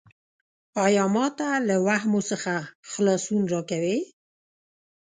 ایا 0.85 1.05
ما 1.15 1.25
ته 1.37 1.47
له 1.67 1.75
واهمو 1.85 2.21
څخه 2.31 2.53
خلاصون 2.91 3.41
راکوې؟ 3.53 3.97